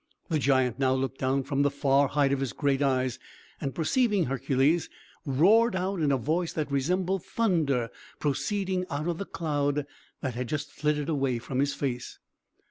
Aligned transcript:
The 0.29 0.39
giant 0.39 0.79
now 0.79 0.95
looked 0.95 1.19
down 1.19 1.43
from 1.43 1.61
the 1.61 1.69
far 1.69 2.07
height 2.07 2.33
of 2.33 2.39
his 2.39 2.53
great 2.53 2.81
eyes, 2.81 3.19
and, 3.61 3.75
perceiving 3.75 4.25
Hercules, 4.25 4.89
roared 5.27 5.75
out, 5.75 5.99
in 5.99 6.11
a 6.11 6.17
voice 6.17 6.53
that 6.53 6.71
resembled 6.71 7.23
thunder, 7.23 7.91
proceeding 8.17 8.87
out 8.89 9.07
of 9.07 9.19
the 9.19 9.25
cloud 9.25 9.85
that 10.21 10.33
had 10.33 10.47
just 10.49 10.71
flitted 10.71 11.07
away 11.07 11.37
from 11.37 11.59
his 11.59 11.75
face. 11.75 12.17